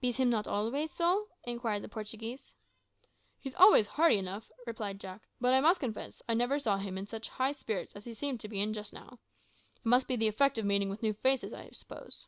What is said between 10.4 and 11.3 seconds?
of meeting with new